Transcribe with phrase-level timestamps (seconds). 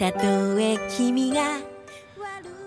[0.00, 1.42] たとえ君が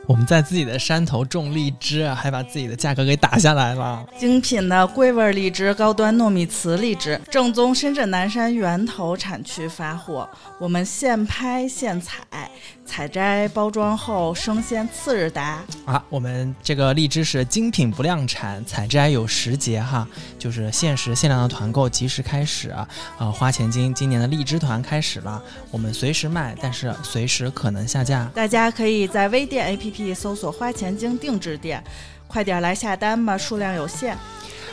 [0.07, 4.03] 我们在自己的山头种荔枝，还把自己的价格给打下来了。
[4.17, 10.27] 精品的桂味荔枝、高端糯米糍荔枝，正宗深圳南山源头产区发货，
[10.59, 12.49] 我们现拍现采，
[12.86, 15.62] 采摘包装后生鲜次日达。
[15.84, 20.06] 啊，我们这个荔枝是精品不量产，采摘有时节哈，
[20.38, 22.88] 就是限时限量的团购及时开始啊！
[23.18, 28.30] 呃，花钱精今年的荔枝团开始了，我们随时卖，但是随时可能下架。
[28.34, 31.82] 大家可以在微店 APP 搜索“花钱精定制店”，
[32.28, 34.16] 快点来下单吧，数量有限。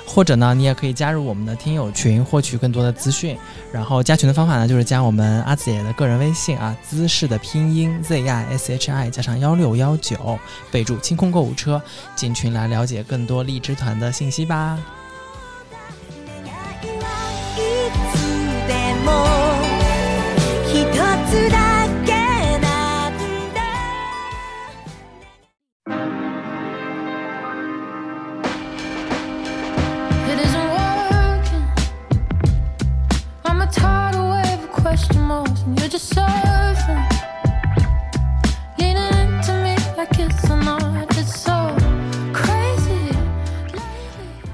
[0.07, 3.37] 或者呢，你也可以加入我们的听友群，获取更多的资讯。
[3.73, 10.39] 然后加群的方法呢，就是加我们阿紫姐的个人微信啊，姿势的拼音 Z I S H I 加上幺六幺九，
[10.71, 11.81] 备注清空购物车，
[12.15, 14.79] 进群来了解更多荔枝团的信息吧。
[17.57, 17.61] い
[18.13, 18.17] つ
[18.69, 19.09] でも
[20.69, 20.75] 一
[21.31, 21.70] つだ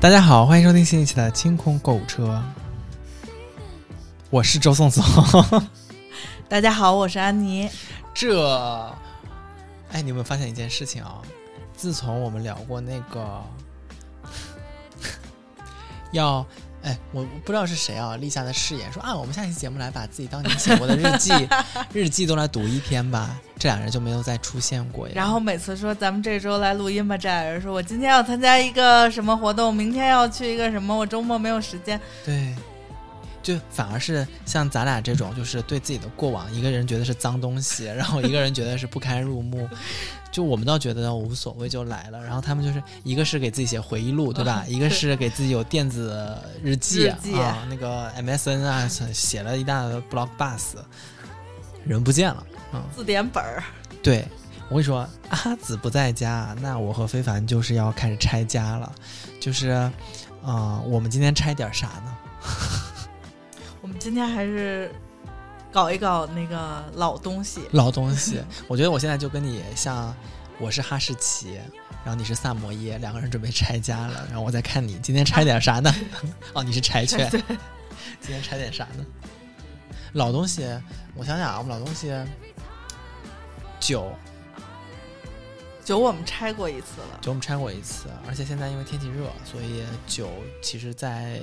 [0.08, 2.42] 大家好，欢迎收听新一期的清空购物车，
[4.30, 5.04] 我是周颂颂。
[6.48, 7.70] 大家好，我是安妮。
[8.14, 8.90] 这，
[9.92, 11.22] 哎，你有没有发现一件事情啊？
[11.76, 13.44] 自从我们聊过那个
[16.14, 16.46] 要，
[16.88, 21.34] 哎，我不知道是谁啊立下的誓言，说啊，我们下期节目来把自己当年写过的日记
[21.92, 23.38] 日记都来读一篇吧。
[23.60, 25.14] 这两人就没有再出现过呀。
[25.14, 32.00] 然后每次说咱们这周来录音吧，这俩人说我今天要参加一个什么活动，明天要去一个什么，我周末没有时间。
[32.24, 32.56] 对，
[33.44, 39.68] 就反而是像咱俩这种，就是对自己的过往，一个人觉得是脏东西，然后一个人觉得是不堪入目。
[40.32, 42.24] 就我们倒觉得无所谓，就来了。
[42.24, 44.64] 然后他们就是一个是给自己写回忆录，对吧？
[44.68, 50.76] 一个是给自己有电子日记日记啊，那个 MSN 啊，写了一大 blog bus，
[51.86, 52.46] 人不见了。
[52.74, 53.64] 嗯，字典本儿，
[54.04, 54.28] 对
[54.70, 58.94] 我跟你说，阿紫不在家，那我和非凡就是要开始拆家了。
[59.40, 59.70] 就是，
[60.44, 62.18] 啊、我们今天拆点啥呢？
[63.82, 64.92] 我们今天还是
[65.72, 67.62] 搞一搞那个老东西。
[67.72, 68.42] 老东西。
[68.68, 70.16] 我觉得我现在就跟你像，
[70.60, 71.60] 我是哈士奇，
[72.04, 74.26] 然后你是萨摩耶，两个人准备拆家了。
[74.30, 75.94] 然后我再看你今天拆点啥呢？
[76.54, 77.30] 哦，你是柴犬。
[78.22, 79.06] 今天拆点啥呢？
[80.14, 80.64] 老东西，
[81.16, 82.12] 我想想啊，我们老东西，
[83.80, 84.12] 酒，
[85.84, 87.20] 酒我们拆过一次了。
[87.22, 90.30] 酒我们拆过一次，而且现在因为天气热，所以酒
[90.62, 91.42] 其实在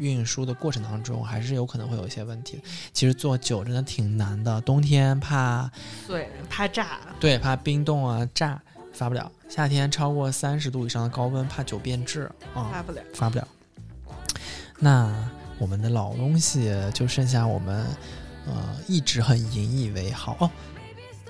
[0.00, 2.62] 运输的过程当中还是有可能会有一些问题的。
[2.92, 5.70] 其实做酒真的挺难的，冬天怕
[6.08, 6.98] 对，怕炸。
[7.20, 8.60] 对，怕冰冻啊炸
[8.92, 9.30] 发不了。
[9.48, 13.02] 夏天超过三十度以上的高温，怕酒变质啊、发不了。
[13.14, 13.46] 发不了。
[14.78, 17.86] 那我们的老东西就剩下我们
[18.46, 20.50] 呃一直很引以为豪哦。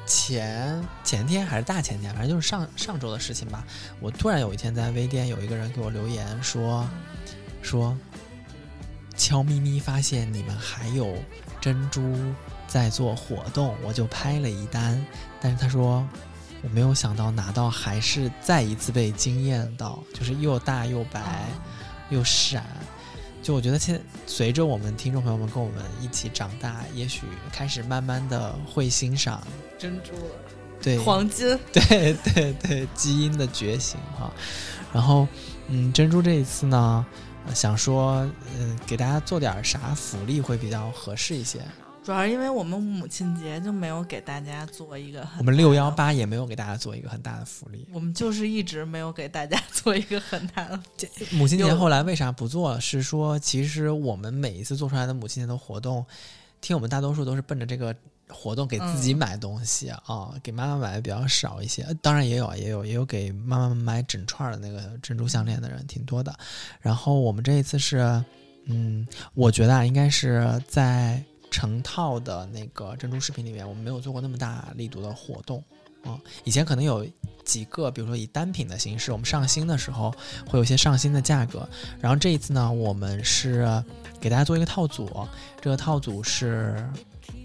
[0.07, 3.65] 前前天还是大前天，反正就是上上周的事情吧。
[4.01, 6.89] 我突然有一天在微店有一个人给我留言说
[7.63, 7.97] 说，
[9.21, 11.15] 悄咪咪发现你们还有
[11.61, 12.17] 珍珠
[12.67, 15.05] 在做活动，我就拍了一单。
[15.43, 16.03] 但是他说
[16.63, 21.45] 我没有想到拿到还是再一次被惊艳到，就是又大又白
[22.09, 22.65] 又闪。
[23.43, 29.47] 就我觉得现在随着我们听众朋友们跟我们一起长大，也许开始慢慢的会欣赏
[29.79, 30.35] 珍珠了，
[30.81, 31.59] 对 黄金。
[31.71, 34.33] 对对对，基因的觉醒哈。
[34.95, 35.29] 然后，
[35.69, 38.29] 嗯，珍珠这一次呢，呃想说，
[38.59, 41.61] 嗯、给大家做点啥福利会比较合适一些。
[42.03, 47.87] 主要是因为我们母亲节就没有给大家做一个很我们六幺，八也没有给大家做一个很大的福利。
[47.93, 50.81] 我们就是一直没有给大家做一个很大的。
[51.33, 52.81] 母亲节后来为啥不做？
[52.81, 56.05] 是说，其实我们每一次做出来的母亲节的活动，
[56.63, 57.95] 听我们大多数都是奔着这个
[58.33, 61.83] 活动给自己嗯买东西啊、给妈妈买的比较少一些。
[61.83, 66.35] 呃当然也有啊，也有也有给妈妈买整串儿的那个珍珠项链的人挺多的。
[66.81, 67.99] 然后我们这一次是，
[68.65, 75.63] 嗯，我觉得啊，应该是在成套的那个珍珠饰品里面，我们没有做过那么大力度的活动。
[76.03, 77.07] 啊、以前可能有
[77.45, 80.11] 几个，比如说以单品的形式，我们上新的时候
[80.49, 81.69] 会有一些上新的价格。
[82.01, 83.85] 然后这一次呢，我们是
[84.19, 85.29] 给大家做一个套组，
[85.61, 86.89] 这个套组是，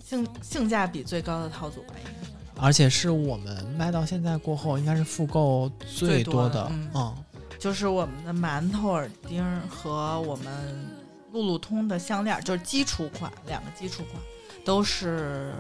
[0.06, 6.90] 性性价比最高的套组吧，应该算而且是我们卖到现在过后，应该是复购最多的，嗯。
[6.94, 7.16] 嗯。
[7.58, 10.88] 就是我们的馒头耳钉儿和我们
[11.32, 14.22] 路路通的项链儿，就是基础款，两个基础款
[14.64, 15.52] 都是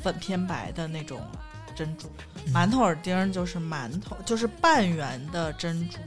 [0.00, 1.20] 粉偏白的那种
[1.74, 2.06] 珍珠，
[2.46, 2.52] 嗯。
[2.52, 5.98] 馒头耳钉儿就是馒头，就是半圆的珍珠，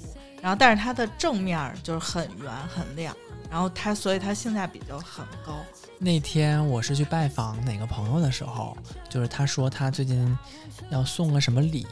[0.42, 3.16] 然后但是它的正面儿就是很圆很亮，
[3.56, 5.64] 然后它所以它性价比就很高。
[5.98, 10.38] 那天我是去拜访哪个朋友的时候，就是他说他最近
[10.90, 11.88] 要送个什么礼，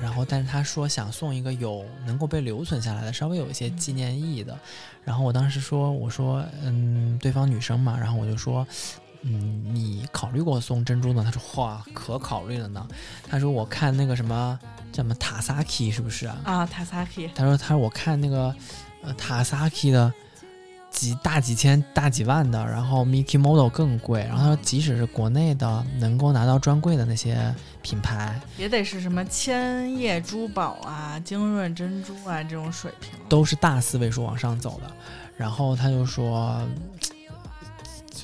[0.00, 4.56] 然后但是他说想送一个有能够被留存下来的，稍微有一些纪念意义的。
[5.04, 8.64] 然后我当时说，我说嗯，对方女生嘛，然后我就说。
[9.22, 11.24] 嗯，你考虑过送珍珠呢？
[11.24, 12.86] 他说：“哇，可考虑了呢。”
[13.28, 14.56] 他说：“我看那个什么
[14.92, 16.38] 叫什么塔萨 k 是不是啊？
[16.44, 18.54] 啊 a k i 他说：“他说我看那个
[19.02, 20.14] 呃塔萨 k 的
[20.90, 24.20] 几大几千、大几万的，然后 Mickey Model 更贵。
[24.22, 33.10] 然后他说，即使是国内的能够拿到专柜的那些品牌，也得是什么千叶珠宝啊、精润珍珠啊这种水平。
[33.28, 34.90] 都是大四位数往上走的。
[35.36, 36.60] 然后他就说，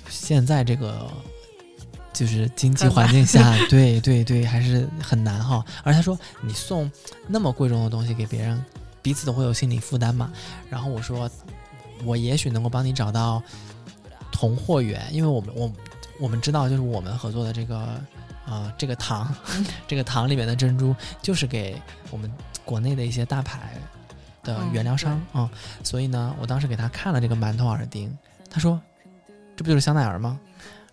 [0.09, 1.09] 现在这个
[2.13, 5.65] 就是经济环境下， 对对对，还是很难哈。
[5.85, 6.91] 而他说，你送
[7.29, 8.61] 那么贵重的东西给别人，
[9.01, 10.33] 彼此都会有心理负担嘛。
[10.69, 11.31] 然后我说，
[12.05, 13.43] 我也许能够帮你找到
[14.31, 15.73] 同货源，因为我们我
[16.21, 18.01] 我们知道，就是我们合作的这个
[18.47, 19.35] 呃这个糖，
[19.87, 21.81] 这个糖里面的珍珠，就是给
[22.11, 22.31] 我们
[22.65, 23.75] 国内的一些大牌
[24.43, 25.51] 的嗯原料商啊、
[25.83, 28.17] 所以呢，我当时给他看了这个馒头耳钉，
[28.51, 28.81] 他说
[29.56, 30.39] ：“这不就是香奈儿吗？”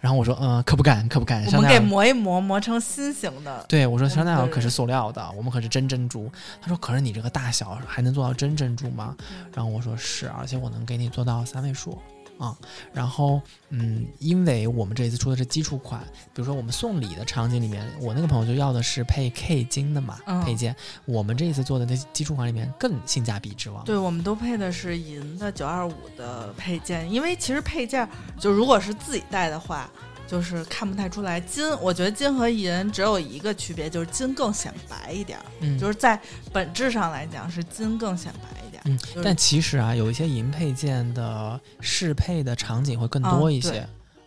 [0.01, 1.45] 然后我说：“嗯、可不敢，可不敢。
[1.45, 3.63] 我们给磨一磨，磨成心形的。
[3.69, 6.30] 对我说香奈儿可是塑料的，我们可是真珍珠。
[6.59, 9.15] 他说：“可是你这个大小还能做到真珍珠吗？”
[9.53, 11.98] 然后我说：“是，而且我能给你做到三位数。”
[12.42, 12.58] 啊，
[12.92, 13.40] 然后
[13.70, 16.02] 嗯，因为我们这一次出的是基础款，
[16.34, 23.86] 比如说我们送礼的场景里面，我那个朋友就要的是配 K 金的嘛、嗯配件，我们这一次做的那基础款里面更性价比之王。
[23.86, 28.10] 对，我们都配的是银的九二五的配件，因为其实配件
[28.40, 29.88] 就如果是自己戴的话，
[30.28, 31.40] 就是看不太出来。
[31.40, 36.20] 金，我觉得金和银只有一个区别，就是金更显白一点儿，嗯，就是在
[36.52, 38.89] 本质上来讲是金更显白一点儿。
[38.89, 43.86] 嗯就是但其实啊，有一些银配件的适配的场景会更啊多一些对。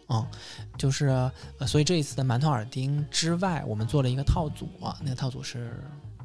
[0.08, 0.26] 嗯，
[0.76, 1.06] 就是
[1.58, 5.72] 呃，所以这一次的馒头耳钉之外，我们做了一个套组啊，那个套组是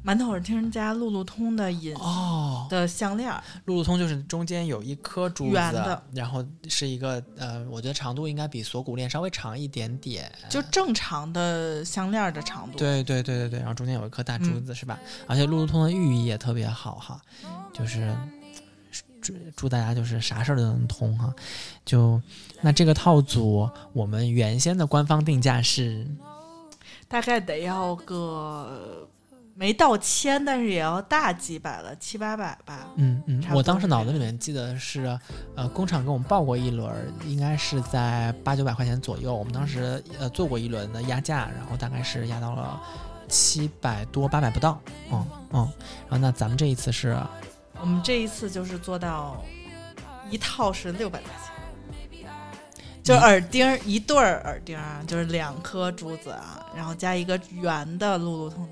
[0.04, 10.32] 馒头耳钉加路路通的银哦，的项链儿，路路通就是中间有一颗珠子，圆的然后是一个呃，我觉得长度应该比锁骨链稍微长一点点。
[10.48, 12.78] 就正常的项链儿的长度。
[12.78, 14.98] 对对对对对，然后中间有一颗大珠嗯子、是吧？
[15.26, 17.20] 而且路路通的寓意也特别好哈，
[17.72, 18.16] 就是
[19.20, 21.32] 祝祝大家就是啥事儿都能通哈。
[21.84, 22.20] 就
[22.62, 26.06] 那这个套组，我们原先的官方定价是
[27.06, 29.06] 大概得要个
[29.60, 32.86] 没到千，但是也要大几百了，七八百吧。
[32.96, 35.18] 嗯嗯我当时脑子里面记得是，
[35.54, 39.34] 呃，工厂给我们报过一轮儿，应该是在八九百块钱左右。
[39.34, 42.80] 我们当时呃做过一轮的压价，然后大概是压到了
[43.28, 44.80] 七百多八百不到，
[45.12, 45.72] 嗯嗯。
[46.08, 47.14] 然后那咱们这一次是
[47.82, 49.44] 我们这一次就是做到
[50.30, 51.30] 一套是六百块
[52.10, 52.26] 钱，
[53.02, 58.66] 就是耳钉儿一对儿耳钉就是两颗珠子啊，然后加一个圆的路路通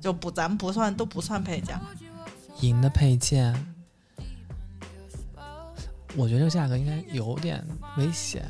[0.00, 1.78] 就不咱们不算都不算配件。
[2.60, 3.54] 银的配件，
[6.16, 7.64] 我觉得这个价格应该有点
[7.96, 8.44] 危险，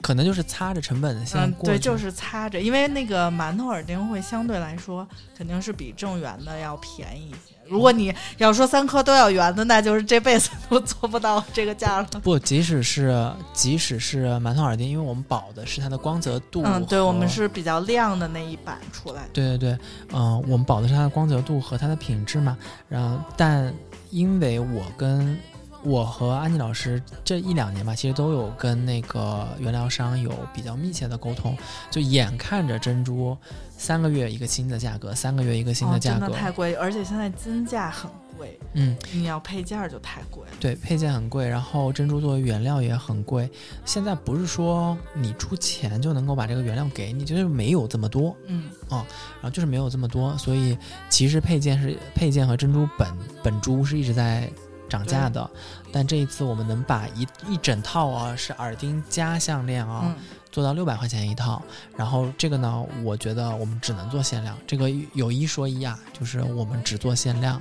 [0.00, 5.06] 可能就是擦着成本线嗯，对，就是擦着，因为那个馒头耳钉会相对来说
[5.36, 7.51] 肯定是比正圆的要便宜一些。
[7.66, 12.08] 如果你要说三颗都要圆的，那就是这辈子都做不到这个价了。
[12.22, 17.28] 不，即使是即使是馒头耳钉，因为我们保的是它的光泽度，嗯，对，我们。
[17.32, 19.28] 是比较亮的那一版出来的。
[19.32, 19.78] 对对对，
[20.12, 22.58] 嗯、我们保的是它的光泽度和它的品质嘛。
[22.90, 23.72] 然后，但
[24.10, 25.34] 因为我跟
[25.84, 31.56] 我和安妮老师这一两年吧，其实都有跟那个原料商有比较密切的沟通，
[31.90, 33.36] 就眼看着珍珠
[33.76, 38.08] 三个月一个新的价格，三个月一个新哦的价格，真的太贵，而且现在金价很
[38.38, 40.52] 贵，嗯，你要配件儿就太贵了。
[40.60, 43.50] 对，配件很贵，然后珍珠作为原料也很贵。
[43.84, 53.08] 现在不是说你出钱就能够把这个原料给你，就是没有这么多，嗯，然后就是没有这么多，所以其实配件是配件和珍珠本
[53.42, 54.48] 本珠是一直在
[54.92, 55.50] 涨价的。
[55.90, 60.16] 但这一次我们能把一一整套啊，是耳钉加项链啊，嗯，
[60.50, 61.62] 做到六百块钱一套。
[61.96, 64.56] 然后这个呢，我觉得我们只能做限量。
[64.66, 67.56] 这个有一说一啊，就是我们只做限量，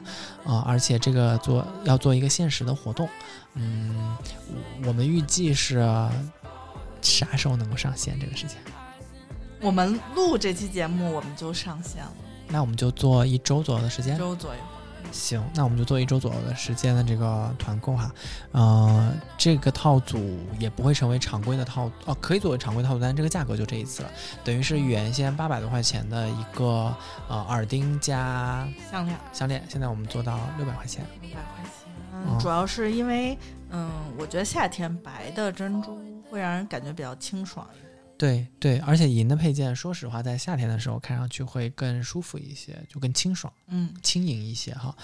[0.46, 3.08] 啊、而且这个做要做一个限时的活动。
[3.54, 4.16] 嗯，
[4.86, 5.80] 我们预计是
[7.02, 8.58] 啥时候能够上线这个事情？
[9.62, 12.14] 我们录这期节目我们就上线了，
[12.48, 14.18] 那我们就做一周左右的时一间。
[14.18, 14.60] 周左右。
[15.12, 18.12] 行，那我们就做一周左右的时间的这个团购哈，
[18.52, 24.10] 呃，这个套组也不会成为常规的套哦，可以作为常规套组，但是这个价格就这一次了，
[24.44, 26.96] 等于是原先八百多块钱的一个
[27.28, 31.06] 呃耳钉加项链项链，现在我们做到六百块钱。
[31.22, 31.92] 六百块钱，
[32.28, 33.38] 哦主要是因为
[33.70, 36.00] 嗯，我觉得夏天白的珍珠
[36.30, 37.91] 会让人感觉比较清爽一点。
[38.22, 43.52] 对对，而且银的配件，说实话，在夏天的时候看上去会更舒服一些，就更清爽。
[43.70, 44.96] 嗯，轻盈一些哈。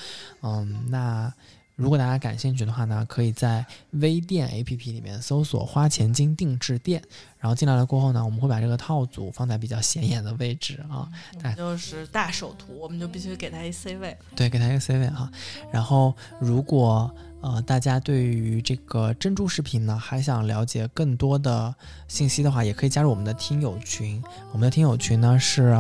[0.43, 1.33] 嗯，那
[1.75, 7.01] 如果大家感兴趣的话呢，可以在微店 APP 里面搜索“花钱精定制店”，
[7.39, 11.09] 然后进来了过后呢，我们会把这个套组放在比较显眼的位置啊，
[11.55, 14.15] 就是大首图，我们就必须给它一 C 位。
[14.36, 15.31] 对，给它一个 C 位哈。
[15.71, 21.74] 然后如果呃大家对于这个珍珠饰品呢还想了解更多的
[22.08, 24.22] 信息的话，也可以加入我们的听友群。
[24.51, 25.75] 我们的听友群呢是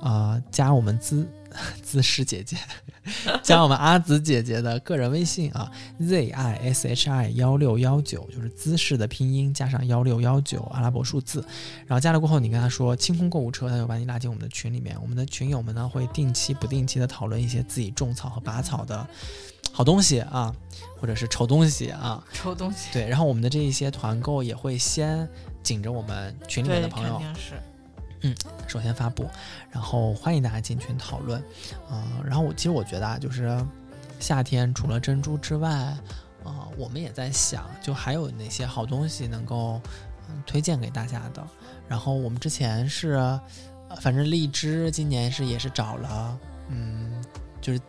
[0.00, 1.28] 呃加我们姿
[1.82, 2.56] 姿势姐姐，
[3.42, 11.44] 加我们阿紫姐姐的个人微信啊，z i s h i 幺六幺九，就是姿势的拼音加上幺六幺九阿拉伯数字。
[11.86, 14.96] 然后加了过后，你跟他说清空购物车，他就把你拉进我们的群里面。
[15.02, 19.04] 我们的群友们呢会定期不定期的讨论一些自己种草和拔草的
[19.72, 20.54] 好东西啊，
[21.00, 22.22] 或者是丑东西啊。
[22.32, 25.28] 丑东西，对，然后我们的这一些团购也会先
[25.62, 27.54] 紧着我们群里面，的朋友肯定是。
[28.66, 29.26] 首先发布，
[29.70, 31.42] 然后欢迎大家进群讨论。
[31.90, 33.58] 嗯、然后我其实我觉得啊，就是
[34.18, 35.96] 夏天除了珍珠之外，
[36.44, 39.80] 呃，我们也在想，就还有哪些好东西能够
[40.28, 41.42] 嗯推荐给大家的。
[41.88, 43.12] 然后我们之前是，
[43.88, 47.24] 呃反正荔枝今年是也是找了，嗯，
[47.62, 47.80] 就是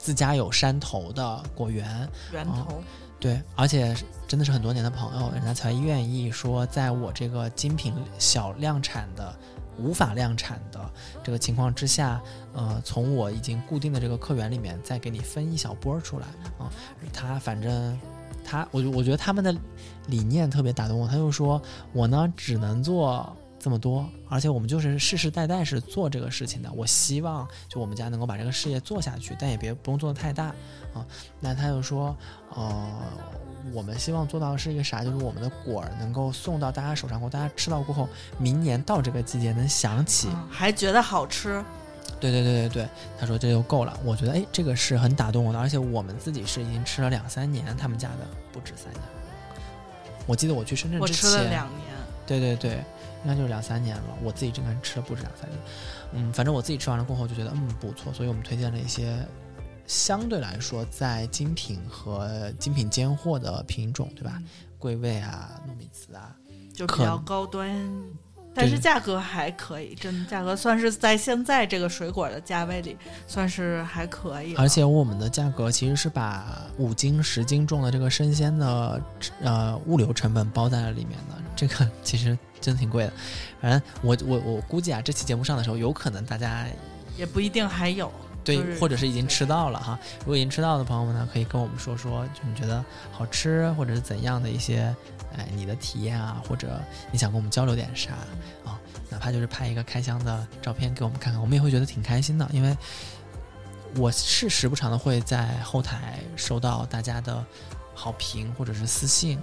[0.00, 2.82] 自家有山头的果园，哦源头，
[3.20, 3.94] 对，而且
[4.26, 9.36] 真的是很多年的朋友，人家才愿意说，在我这个精品小量产的、
[9.76, 10.90] 无法量产的
[11.22, 12.18] 这个情况之下，
[12.54, 16.26] 呃，从我已经固定的这个客源里面再给你分一小波儿出来
[16.58, 16.72] 啊、
[17.12, 17.98] 他反正
[18.42, 19.54] 他，我我觉得他们的
[20.06, 21.60] 理念特别打动我，他就说
[21.92, 23.36] 我呢只能做。
[23.62, 26.72] 这么多，而且我们就是世世代代是做这个事情的。
[26.72, 30.46] 我希望就我们家能够把这个事业做下去，但也别不用做的太大
[30.94, 31.04] 啊。
[31.38, 32.16] 那他又说，
[32.54, 32.90] 呃，
[33.74, 35.04] 我们希望做到的是一个啥？
[35.04, 40.28] 就是我们的果儿能够送到大家手上过，大家吃到过后，明年到这个季节能想起。
[40.30, 41.62] 嗯还觉得好吃。
[42.18, 42.88] 对对对对对，
[43.18, 43.98] 他说这就够了。
[44.04, 49.02] 我觉得哎，这个是很打动我的，而且我们自己是已经吃了两三年，他们家的不止三年。
[50.26, 52.84] 我记得我去深圳我之前，吃了两年，对对对，
[53.24, 54.16] 应该就是两三年了。
[54.22, 55.58] 我自己真的吃了不止两三年，
[56.12, 59.18] 嗯，反正我自己吃完了过后就觉得嗯不错，所以我们推荐了一些
[59.86, 64.34] 相对来说在精品和精品尖货的品种，对吧？
[64.36, 64.44] 嗯
[64.80, 66.34] 桂味啊、糯米糍啊，
[66.72, 67.68] 就比较高端，
[68.54, 74.54] 但是价格还可以，真的价格算是在现在这个水果的价位里算是还可以。
[74.56, 79.00] 而且我们的价格其实是把五斤、十斤重的这个生鲜的
[79.40, 83.12] 呃物流成本包在了里面的，这个 其实真的挺贵的。
[83.60, 86.66] 反正我我我估计啊，这期节目上的时候，有可能大家
[87.16, 88.10] 也不一定还有。
[88.42, 89.98] 对，就是或者是已经吃到了哈。
[90.20, 94.96] 如果已经吃到的朋友们呢，可以跟我们说说，就你觉得好吃，或者是怎样的一些，
[95.36, 98.12] 哎，你的体验啊，或者你想跟我们交流点啥
[98.64, 102.76] 啊，哪怕就是拍一个开箱的照片给我们看看，我们也会觉得挺开心的，因为
[103.96, 107.44] 我是时不常的会在后台收到大家的
[107.94, 109.38] 好评或者是私信，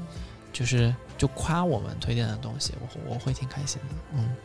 [0.53, 4.35] 就是就夸我们推荐的东西，我我会挺开心的，嗯。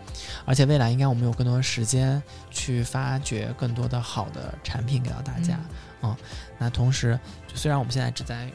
[0.44, 2.20] 而且未来应该我们有更多的时间
[2.50, 5.58] 去发掘更多的好的产品给到大家。
[6.02, 6.16] 嗯，
[6.58, 8.50] 那同时，就虽然我们现在只在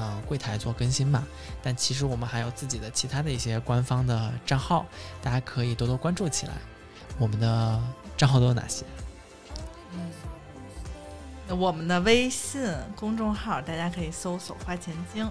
[0.00, 1.26] 呃柜台做更新嘛，
[1.62, 4.86] 但其实我们还有自己的其他的一些官方的账号，
[5.22, 6.54] 大家可以多多关注起来。
[7.18, 7.80] 我们的
[8.16, 8.84] 账号都有哪些？
[11.48, 12.64] 我们的微信
[12.94, 15.28] 公众号大家可以搜索“花钱精”，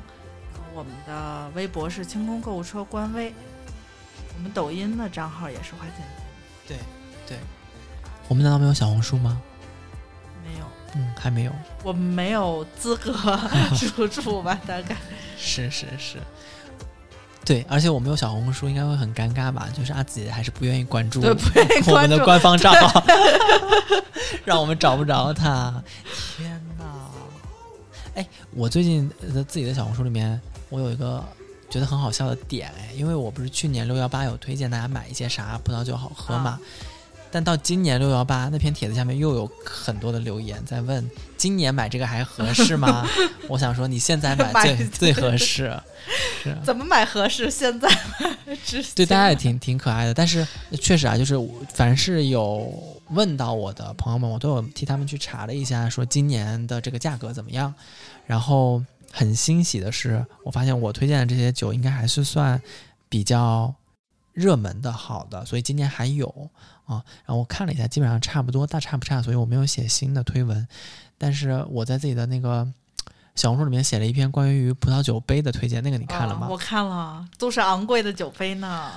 [0.76, 3.34] 我们的微博是清空购物车官微，
[4.36, 6.06] 我们抖音的账号也是花钱
[6.68, 6.78] 精，对
[7.26, 7.38] 对
[8.28, 9.42] 我们难道没有小红书吗？
[10.46, 11.52] 没有，嗯，还没有。
[11.84, 13.12] 我没有资格
[13.96, 14.60] 入驻吧？
[14.66, 14.96] 大概
[15.38, 16.18] 是是是，
[17.46, 19.68] 对，而且我没有小红书，应该会很尴尬吧？
[19.76, 22.24] 就是阿紫姐还是不愿意关注对不愿意我们的。
[22.26, 23.04] 官方账号，
[24.46, 25.82] 让我们找不着他。
[26.38, 26.86] 天哪！
[28.16, 31.24] 哎，我最近的自己的小红书里面，我有一个
[31.70, 36.60] 觉得很好笑的点，哎，因为我不是去年六幺八有推荐大家买一些啥葡萄酒好喝嘛，
[37.32, 43.08] 但到今年六幺八那篇帖子下面又有很多的留言在问，今年买这个还合适吗？
[43.48, 45.80] 我想说你现在买 买最最合适。
[46.42, 47.52] 是，怎么买合适？
[47.52, 48.58] 现在买
[48.96, 50.46] 对大家也挺挺可爱的，但是
[50.80, 51.36] 确实啊，就是
[51.74, 52.72] 凡是有
[53.10, 57.74] 问到我的朋友们，我都有替他们去查了一下，说今年的这个价格怎么样。
[58.26, 62.60] 然后很欣喜的是，我发现我推荐的这些酒应该还是算
[63.10, 63.74] 比较
[64.34, 66.50] 热门的好的，所以今年还有
[66.90, 67.06] 啊。
[67.26, 70.68] 然后我看了一下，基本上差不多，大差不差，所以我没有写新的推文。
[71.18, 72.68] 但是我在自己的那个
[73.36, 76.48] 小红书里面写了一篇关于葡萄酒杯的推荐，那个你看了吗？
[76.48, 78.92] 啊我看了，都是昂贵的酒杯呢。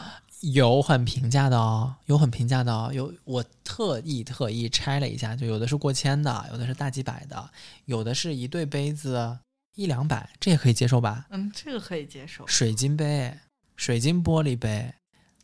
[0.53, 7.49] 有很平价的哦，有很平价的哦，有我特意特意拆了一下，就有的是过千的，有的是大几百的，
[7.85, 9.39] 有的是一对杯子
[9.77, 11.27] 一两百，这也可以接受吧？
[11.31, 12.45] 嗯，这个可以接受。
[12.49, 13.33] 水晶杯，
[13.77, 15.02] 水晶玻璃杯，啊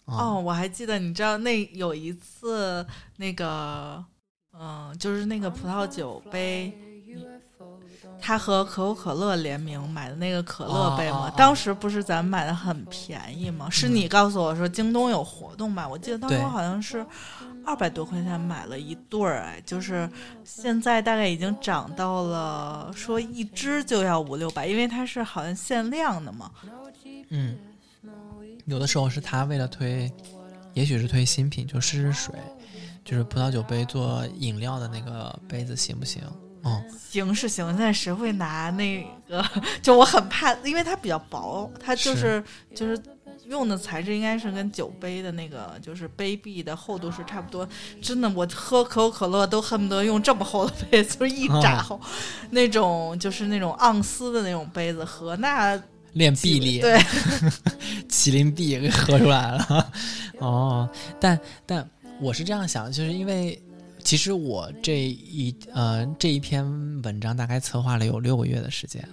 [0.09, 2.85] 哦，我还记得，你知道那有一次
[3.17, 4.03] 那个，
[4.59, 6.73] 嗯、就是那个葡萄酒杯，
[8.21, 13.69] 他和可口可乐联名买的那个可乐杯嘛，当时不是咱们买的很便宜吗？
[13.71, 15.87] 是你告诉我说京东有活动吧？
[15.87, 17.05] 我记得当时好像是
[17.65, 20.11] 二百多块钱买了一对儿，哎，就是
[20.43, 26.51] 现在大概已经涨到了说一支就要五六百，因为它是好像限量的嘛。
[27.31, 27.59] 嗯，
[28.69, 30.13] 有的时候是他为了推，
[30.75, 32.35] 也许是推新品，就试试水，
[33.03, 36.23] 就是葡萄酒杯做饮料的那个杯子行不行？
[36.65, 39.43] 嗯，行是行，但谁会拿那个？
[39.81, 42.45] 就我很怕，因为它比较薄，它就是
[42.75, 43.01] 就是
[43.47, 47.67] 用的材质应该是跟酒杯的那个就是杯壁的厚度是差不多。
[48.03, 51.99] 真的，我喝可口可乐都恨不得用这么厚的杯子，就是一扎厚，
[52.51, 55.81] 那种就是那种盎司的那种杯子喝，那
[56.13, 56.99] 练臂力，对，
[58.09, 59.93] 麒麟臂给喝出来了。
[60.39, 60.89] 哦，
[61.21, 61.89] 但但
[62.21, 63.61] 我是这样想，就是因为
[64.03, 66.65] 其实我这一呃这一篇
[67.03, 69.07] 文章大概策划了有六个月的时间。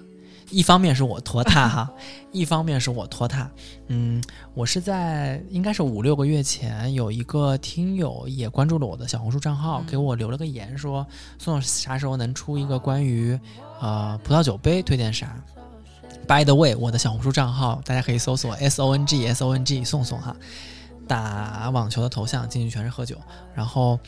[0.51, 1.91] 一方面是我拖沓哈，
[2.31, 3.49] 一方面是我拖沓。
[3.87, 4.23] 嗯，
[4.53, 11.05] 我是在应该是五六个月前，有一个听友也关注了我的小红书账号，嗯给我留了个言说，
[11.39, 13.37] 宋总啥时候能出一个关于
[13.81, 15.35] 呃葡萄酒杯推荐啥
[16.27, 20.35] ？By the way，我的小红书账号大家可以搜索 S O N G S O N G 宋宋哈，
[21.07, 23.17] 打网球的头像进去全是喝酒。
[23.53, 23.99] 然后，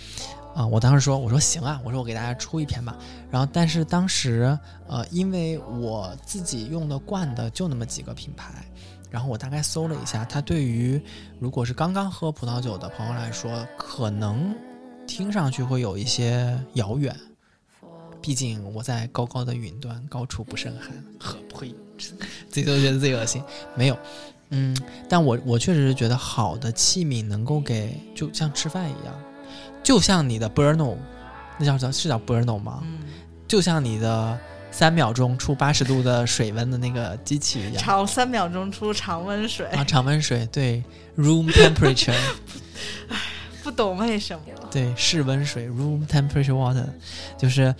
[0.55, 2.97] 啊、我当时说我说行啊，我说我给大家出一篇吧。
[3.29, 8.65] 然后，但是当时呃，因为我自己用的惯的就那么几个品牌，
[9.11, 10.99] 然后我大概搜了一下，它对于
[11.39, 14.55] 如果是刚刚喝葡萄酒的朋友来说，可能
[15.05, 17.15] 听上去会有一些遥远。
[18.19, 20.91] 毕竟我在高高的云端，高处不胜寒。
[21.19, 21.73] 呵，呸，
[22.49, 23.41] 自己都觉得自己恶心。
[23.75, 23.97] 没有，
[24.49, 24.75] 嗯，
[25.09, 29.13] 但我我确实是觉得好的器皿能够给，就像吃饭一样，
[29.83, 30.95] 就像你的 Burno，
[31.57, 32.81] 那叫叫是叫 Burno 吗？
[32.83, 32.99] 嗯，
[33.47, 34.39] 就像你的
[34.71, 37.77] 三秒钟出八十度的水温的那个机器一样。
[37.77, 40.83] 常三秒钟出常温水，啊，常温水对
[41.17, 42.13] ，room temperature，
[43.63, 44.41] 不懂为什么。
[44.69, 46.85] 对，室温水 room temperature water，
[47.37, 47.73] 就是，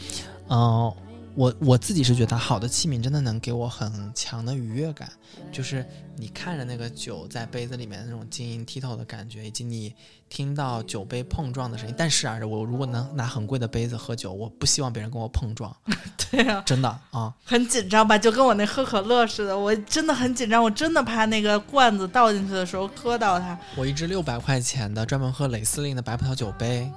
[0.50, 0.92] 嗯、
[1.38, 5.08] 我我自己是觉得好的器皿真的能给我很强的愉悦感，
[5.52, 9.94] 就是你看着那个酒在杯子里面那种晶莹剔透的感觉，以及你
[10.30, 11.94] 听到酒杯碰撞的声音。
[11.96, 15.72] 但是啊，我如果能拿很贵的杯子喝酒，我不希望别人跟我碰撞，
[16.32, 17.32] 对啊，真的啊。
[17.46, 23.56] 很紧张吧，就跟我那喝可乐似的，我真的很紧张，我真的怕那个罐子倒进去的时候磕到它。
[23.76, 26.92] 我一支六百块钱的专门喝蕾司令的白葡萄酒杯，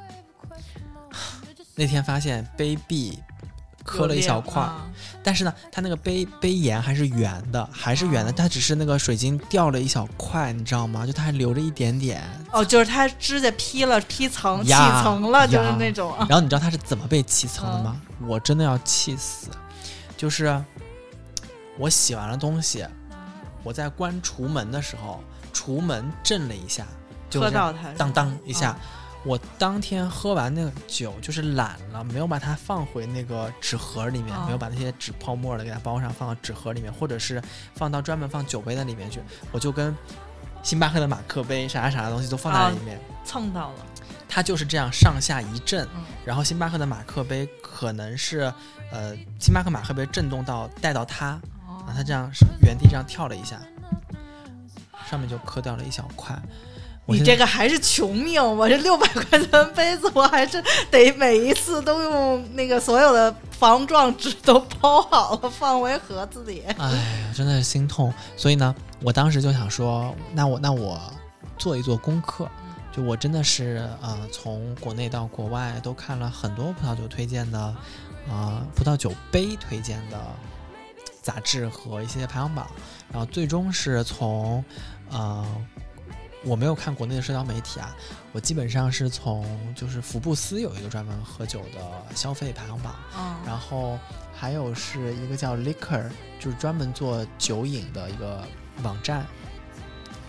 [1.77, 3.19] 那天发现杯壁
[3.91, 4.63] 磕了一小块
[5.23, 11.05] 但是呢，它那个杯杯沿还是圆的，还是圆的，哦它只是那个水晶掉了一小块，你知道吗？
[11.05, 12.23] 就它还留着一点点。
[12.53, 16.15] 哦，就是它指甲劈了，劈层起层了，就是那种。
[16.21, 18.01] 然后你知道它是怎么被起层的吗？
[18.27, 19.49] 我真的要气死！
[20.17, 20.63] 就是
[21.77, 22.87] 我洗完了东西，
[23.63, 25.23] 我在关厨门的时候，
[25.53, 26.87] 厨门震了一下，
[27.29, 28.71] 就当当一下。
[28.71, 28.81] 啊
[29.25, 37.43] 我当天喝完那个酒，就是懒了，没有把它放回那个纸盒里面，哦没有把那些纸泡沫的给它包上，放到纸盒里面，或者是
[37.75, 39.21] 放到专门放酒杯的里面去。
[39.53, 39.95] 我就跟
[40.63, 43.87] 星巴克的马克杯啥啥的东西都放在啊里面，蹭到了。
[44.27, 48.53] 它就是这样上下一震，嗯然后星巴克的马克杯可能是
[48.93, 52.31] 呃星巴克马克杯震动到带到它，然后它这样
[52.63, 53.61] 原地这样跳了一下，
[55.11, 56.41] 上面就磕掉了一小块。
[57.07, 66.63] 我你这个还是穷命，我这六百块钱的杯子，我还是得每一次都用那个所有的防撞纸都包好了，放回盒子里。
[66.79, 68.13] 哎呀，真的是心痛。
[68.37, 71.01] 所以呢，我当时就想说，那我那我
[71.59, 72.49] 做一做功课，
[72.93, 77.75] 就我真的是呃，从国内到国外都看了很多葡萄酒推荐的，
[78.29, 80.19] 呃，葡萄酒杯推荐的
[81.23, 82.67] 杂志和一些排行榜，
[83.11, 84.65] 然后最终是从
[85.11, 85.45] 呃，
[86.45, 87.95] 我没有看国内的社交媒体啊，
[88.33, 93.99] 我基本上是从就是福布斯有一个专门喝酒的消费排行榜，嗯，然后
[94.35, 98.43] 还有是一个叫 Liquor，就是专门做酒饮的一个
[98.83, 99.27] 网站。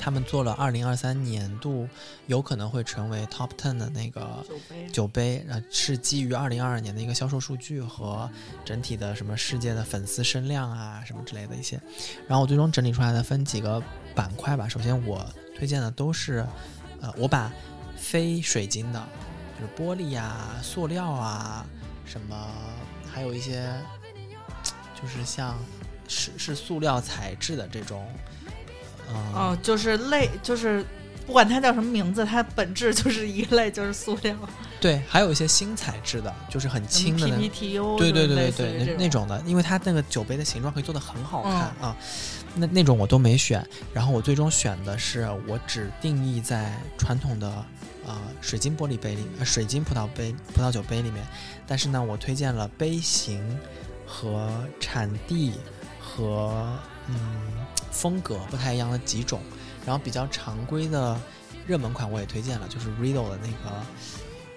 [0.03, 1.87] 他们做了二零二三年度
[2.25, 8.27] 有可能会成为 Top Ten 的那个酒杯，酒杯，呃，是基于二零二二年的一个销售数据和
[8.65, 11.79] 整体的什么世界的粉丝声量啊什么之类的一些。
[12.27, 13.79] 然后我最终整理出来的分几个
[14.15, 14.67] 板块吧。
[14.67, 15.23] 首先我
[15.61, 16.43] 推荐的都是，
[17.01, 17.51] 呃，我把
[17.95, 18.99] 非水晶的，
[19.55, 21.63] 就是玻璃啊、塑料啊
[22.03, 22.35] 什么，
[23.13, 23.71] 还有一些
[24.99, 25.55] 就是像
[26.07, 28.07] 是是塑料材质的这种，
[29.07, 30.83] 嗯、哦，就是类，就是
[31.27, 34.35] 不管它叫什么名字，它本质就是一类，就是塑料，
[34.81, 37.27] 对，还有一些新材质的，就是很轻的
[37.99, 41.89] 对对对对对，那那种的，因为它那个酒杯的形状可以做的很好看、嗯。
[41.89, 41.95] 啊，
[42.55, 47.65] 那那种我都没选，然后我最终选的是我只定义在传统的
[48.05, 51.25] 呃水晶玻璃杯里，呃水晶葡萄杯葡萄酒杯里面，
[51.65, 53.41] 但是呢，我推荐了杯型
[54.05, 55.53] 和产地
[55.99, 57.15] 和嗯
[57.89, 59.39] 风格不太一样的几种，
[59.85, 61.17] 然后比较常规的
[61.65, 63.81] 热门款我也推荐了，就是 Riedel 的那个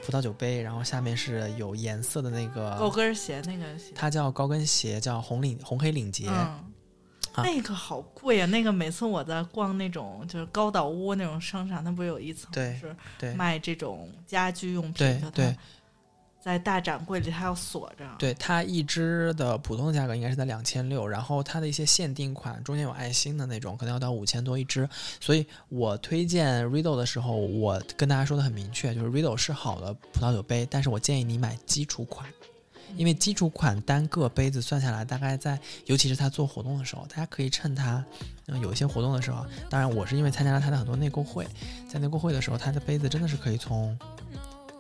[0.04, 6.28] 葡萄酒杯，然后下面是有颜色的那个高跟鞋那个鞋，它叫高跟鞋，叫红领红黑领结。
[6.28, 6.58] 嗯。
[7.34, 8.46] 啊那个好贵啊！
[8.46, 15.30] 那个每次我在逛那种就是高岛屋那种商场，它不是有一层对是对卖这种家居用品的？
[15.30, 15.56] 对对
[16.40, 18.04] 在大展柜里它要锁着。
[18.18, 24.86] 对，它一支的普通的价格应该是在两千六，然后它的一些限定款，中间有爱心的那种，可能要到五千多一支。
[25.20, 32.28] 所以我推荐 Riedel 的时候，我跟大家说的很明确，就是 Riedel 是好的葡萄酒杯，但是我建议你买基础款。
[32.96, 38.04] 因为基础款单个杯子算下来，大概在，尤其是它做活动的时候，大家可以趁它，
[38.46, 41.46] 嗯、有一些活动的时候，当然我是因为参加了它的很多内购会，
[41.88, 43.96] 在内购会的时候，它的杯子真的是可以从，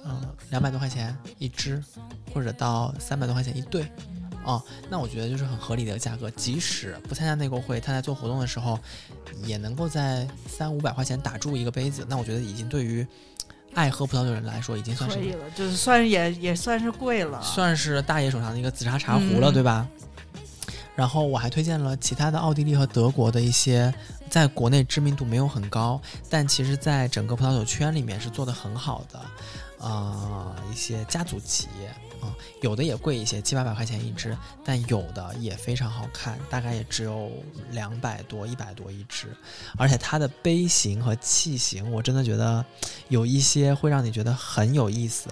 [0.04, 1.82] 嗯、两百多块钱一支，
[2.32, 3.86] 或者到三百多块钱一对，
[4.44, 8.78] 哦，那我觉得就是很合理的价格，即使不参加内购会，它在做活动的时候，
[9.44, 13.06] 也能够在三五百块钱打住一个杯子，那我觉得已经对于
[13.74, 17.42] 爱喝葡萄酒的人来说，已经算是可以了，就是算是也也算是贵了。
[17.42, 19.86] 算是大爷手上的一个紫砂茶壶了，嗯对吧？
[20.96, 23.92] 然后我还推荐了其他的奥地利和德国的一些
[24.30, 29.20] 在国内知名度没有很高，但其实在整个葡萄酒圈里面是做的很好的，
[29.84, 31.88] 呃，一些家族企业
[32.20, 37.30] 啊、有的也贵一些，七八百块钱一只，但有的也非常好看，大概也只有
[37.70, 39.28] 两百多、一百多一只，
[39.76, 42.64] 而且它的杯型和器型，我真的觉得
[43.08, 45.28] 有一些会让你觉得很有意思，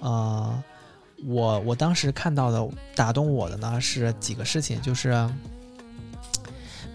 [0.00, 0.64] 呃。
[1.24, 5.30] 我我当时看到的打动我的呢是几个事情，就是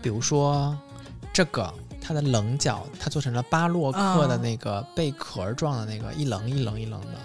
[0.02, 0.78] 比如说
[1.32, 1.74] 这个
[2.08, 7.20] 它的棱角，它做成了巴洛克的嗯那个贝壳状的那个一棱一棱一棱的，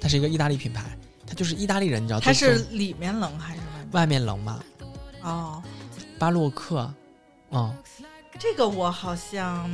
[0.00, 0.84] 它是一个意大利品牌，
[1.26, 3.88] 它就是意大利人，你知道它是里面棱还是外面？
[3.92, 4.60] 外面棱嘛，
[5.22, 5.62] 哦，
[6.18, 6.92] 巴洛克，
[7.50, 7.74] 嗯，
[8.38, 9.70] 这个我好像。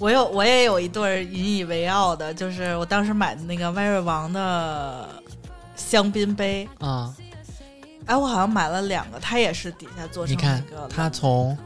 [0.00, 5.08] 我有，我也有一对引以为傲的，就是我当时买的那个歪瑞王的
[5.74, 7.12] 香槟杯，啊、
[8.06, 11.58] 哎，我好像买了两个，它也是底下做成你看它从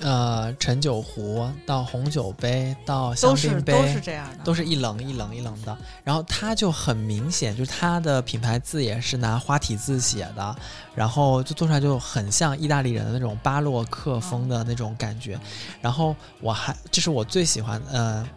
[0.00, 10.56] 呃陈酒壶到红酒杯到香槟杯都是这样的，都是一棱一棱一棱的，然后它就很明显，就是它的品牌字也是拿花体字写的，
[10.94, 15.38] 然后就做出来就很像意大利人的那种巴洛克风的那种感觉。
[15.80, 18.28] 然后我还这是我最喜欢呃，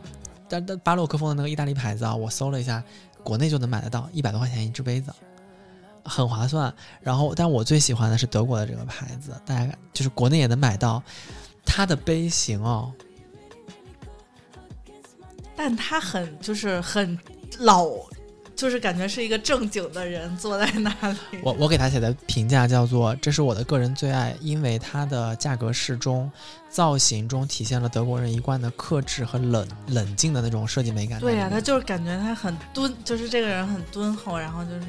[0.49, 2.83] 但但巴洛克风的那个意大利牌子啊，我搜了一下，
[3.23, 5.11] 国内就能买得到，一百多块钱一只杯子。
[6.03, 11.01] 很划算，然后，但我最喜欢的是德国的这个牌子，大家就是国内也能买到，
[11.65, 12.93] 他的杯型哦，
[15.55, 17.17] 但他很就是很
[17.59, 17.87] 老，
[18.61, 21.39] 就是感觉是一个正经的人坐在那里。
[21.41, 26.31] 我我给他写的评价叫做：“这是我的个人最爱，因为它的价格适中，
[26.69, 34.85] 造型中体现了德国人一贯的克制和冷冷静的那种设计美感。”对呀、他就是感觉他很敦，就是这个人很敦厚，然后就是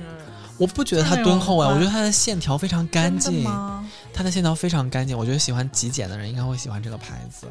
[0.59, 3.89] 我不觉得他敦厚啊，我觉得他的线条非常干净，吗？
[4.13, 5.17] 它的线条非常干净。
[5.17, 7.47] 我觉得喜欢极简的人应该会喜欢这个牌子。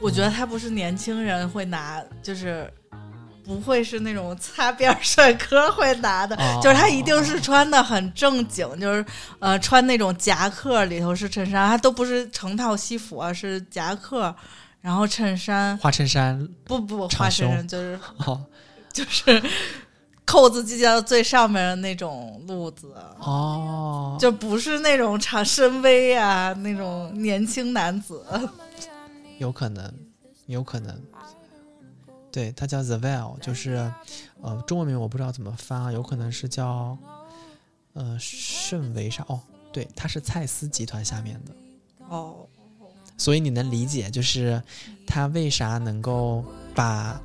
[0.00, 2.68] 我觉得他不是年轻人会拿，就是
[3.46, 9.04] 不会是那种擦边儿帅哥会拿的，哦 就是他一定是穿的很正经，就是
[9.38, 14.34] 呃穿那种夹克里头是衬衫，他都不是成套西服啊，是夹克，
[14.80, 15.78] 然后衬衫。
[15.78, 17.54] 花衬衫不不长花衬袖。
[17.54, 18.44] 衫就是哦。
[18.92, 19.42] 就是
[20.24, 28.24] 扣子系到最上面的那种路子，哦，就不是那种长深 V 啊那种年轻男子。
[29.38, 29.92] 有可能，
[30.46, 30.98] 有可能。
[32.30, 33.90] 对，它叫 The Veil，就是
[34.42, 36.98] 呃，中文名我不知道怎么翻啊，有可能是叫
[37.94, 39.40] 呃甚为啥哦，
[39.72, 41.52] 对，它是蔡司集团下面的，
[42.08, 42.46] 哦，
[43.16, 44.62] 所以你能理解，就是
[45.06, 47.20] 它为啥能够把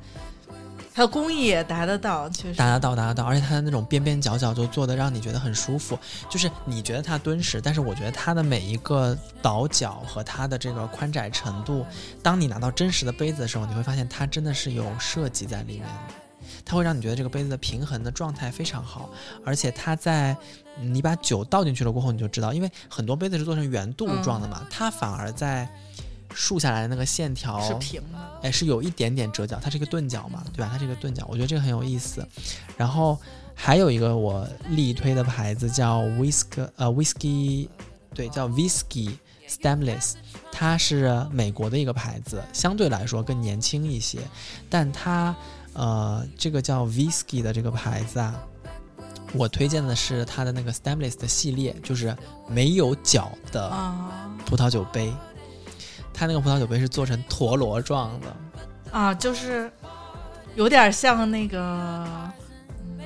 [0.94, 2.58] 它的工艺也达得到，确实。
[2.58, 5.98] 达得到，达得到，而且它的那种边边角角就做的让你觉得很舒服。
[6.28, 11.86] 就是你觉得它敦实，但是我觉得它的每一个倒角和它的这个宽窄程度，
[12.22, 16.14] 当你拿到真实的杯子的时候，你会发现它真的是有设计在里面的。
[16.64, 19.10] 它会让你觉得这个杯子的平衡的状态非常好，
[19.44, 20.36] 而且它在
[20.78, 25.68] 嗯你把酒倒进去了过后，你就知道，因为很多杯子是做成圆肚状的嘛，它反而在
[26.34, 30.68] 竖下来的那个线条是平的，哎，是有一点点折角，它是一个钝角嘛，对吧？
[30.72, 32.26] 它是一个钝角，我觉得这个很有意思。
[32.76, 33.18] 然后
[33.54, 37.68] 还有一个我力推的牌子叫 Whisk 呃 Whisky，
[38.14, 39.16] 对，叫 Whisky
[39.48, 40.14] Stemless，
[40.50, 44.20] 它是美国的一个牌子，相对来说更年轻一些，
[44.70, 45.34] 但它
[45.74, 48.42] 呃这个叫 Whisky 的这个牌子啊。
[49.34, 52.14] 我推荐的是它的那个 Stemless 的系列，就是
[52.48, 55.12] 没有脚的啊葡萄酒杯。
[56.22, 58.36] 它那个葡萄酒杯是做成陀螺状的，
[58.92, 59.68] 啊，就是
[60.54, 61.58] 有点像那个
[62.78, 62.96] 嗯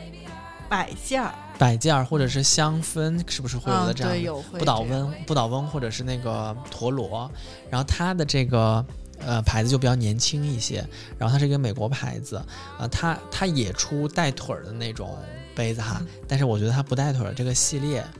[0.68, 4.18] 摆件儿，摆件儿或者是香氛，是不是会有啊的这样的？
[4.18, 7.30] 对，有会不倒翁、不倒翁或者是那个陀螺，
[7.70, 8.84] 然后它的这个
[9.18, 12.36] 呃牌子就比较年轻一些，然后它是一个美国牌子，
[12.76, 15.16] 啊、它它也出带腿儿的那种
[15.54, 16.06] 杯子哈，嗯。
[16.28, 18.12] 但是我觉得它不带腿儿这个系列，啊、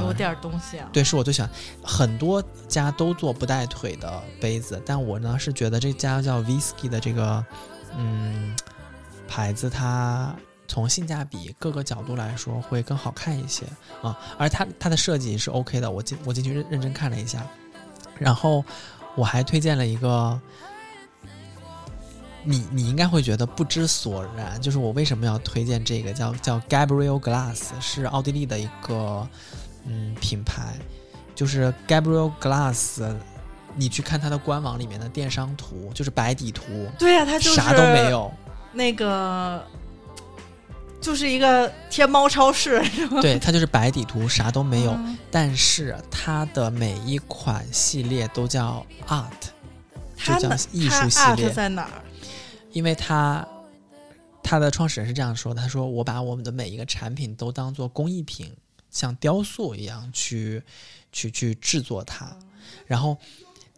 [0.00, 0.88] 有点东西啊。
[0.92, 1.50] 对，是我最喜欢。
[1.82, 7.44] 很多家都做不带腿的杯子，但我呢是觉得这家叫 Whisky 的这个
[7.96, 8.54] 嗯
[9.28, 10.34] 牌子，它
[10.66, 13.64] 从性价比各个角度来说会更好看一些
[14.02, 14.18] 啊。
[14.38, 17.46] 而它它的设计是 OK 的，我进我进去认认真看了一下，
[18.18, 18.64] 然后
[19.14, 20.40] 我还推荐了一个。
[22.46, 29.26] 你你应该会觉得不知所然，就是我为什么要推荐这个叫叫 Gabriel Glass，是奥地利的一个
[29.86, 30.74] 嗯品牌，
[31.34, 33.14] 就是 Gabriel Glass，
[33.76, 36.62] 你去看它的官网里面的电商图，就是白底图，
[36.98, 38.10] 对呀、它就是啥都没。
[38.10, 38.32] 有。
[38.72, 39.64] 那个
[41.00, 43.20] 就是一个天猫超市，是吗？
[43.20, 44.92] 对，它就是白底图，啥都没有。
[44.92, 49.28] 嗯但是它的每一款系列都叫 Art，
[50.16, 52.02] 就叫艺术系列在哪儿？
[52.70, 53.44] 因为它
[54.44, 58.52] 它的创始人是这样说的：“他说我把我们的每一个产品都当做工艺品，
[58.94, 60.62] 像雕塑一样去
[61.12, 62.34] 去去制作它。
[62.86, 63.18] 然后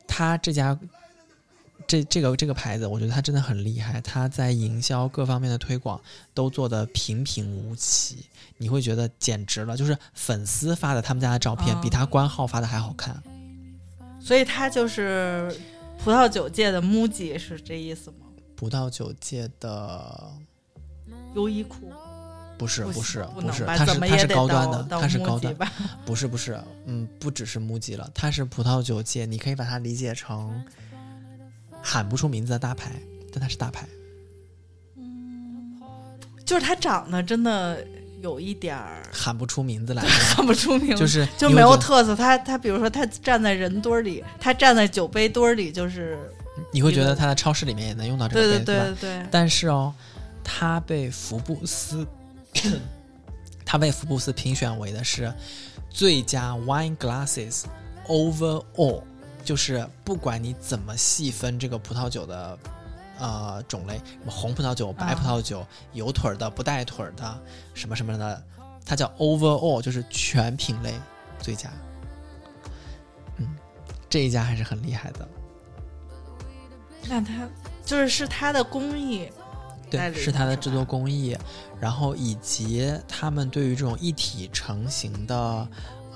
[0.06, 0.78] 他这家
[1.88, 6.00] 这这个这个牌子，我觉得他真的很厉害，他在营销各方面的推广
[6.34, 8.26] 都做得平平无奇，
[8.58, 13.22] 你会觉得简直了，就是粉丝发的他们家的照片、哦比他官号发的还好看。
[14.20, 15.54] 所以他就是
[15.98, 18.26] 葡萄酒界的 MUJI 是这意思吗？
[18.56, 20.32] 葡萄酒界的
[21.34, 21.92] 优衣库
[22.58, 25.54] 不是不是不是，它是它是高端的，它是高端，
[26.06, 30.62] 不是不是，嗯，不只是 MUJI 了，它是葡萄酒界，你可以把它理解成
[31.82, 32.92] 喊不出名字的大牌，
[33.32, 33.86] 但它是大牌。
[34.96, 35.76] 嗯
[36.44, 37.84] 就是它长得真的
[38.22, 42.14] 有一点儿喊不出名字来，喊不出名字，就是就没有特色。
[42.16, 46.18] 他他比如说他站在人堆儿里，他站在酒杯堆儿里，就是
[46.72, 48.64] 你会觉得它在超市里面也能用到这个杯子，吧？
[48.64, 49.92] 对对对对，但是哦，
[50.42, 52.06] 它被福布斯，
[53.64, 55.32] 它被福布斯评选为的是
[55.90, 57.64] 最佳 wine glasses
[58.06, 59.02] overall，
[59.44, 62.58] 就是不管你怎么细分这个葡萄酒的
[63.18, 67.42] 呃种类，什么红葡萄酒、白葡萄酒、有腿儿的、不带腿儿的，
[67.74, 68.42] 什么什么的，
[68.84, 70.94] 它叫 overall，就是全品类
[71.40, 71.70] 最佳。
[73.38, 73.48] 嗯，
[74.08, 75.28] 这一家还是很厉害的。
[77.08, 77.48] 那它
[77.84, 79.45] 就是是它的工艺在
[79.90, 81.36] 对，是它的制作工艺，
[81.80, 85.68] 然后以及他们对于这种一体成型的，